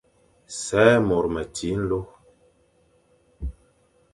Sè 0.61 0.85
môr 1.07 1.25
meti 1.33 1.69
nlô. 1.81 1.99